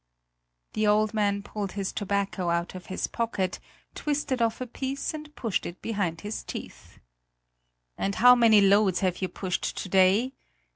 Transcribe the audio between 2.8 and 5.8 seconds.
his pocket, twisted off a piece and pushed it